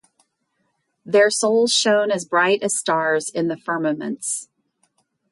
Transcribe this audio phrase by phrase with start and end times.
[1.05, 4.49] Their souls shone as bright as stars in the firmaments.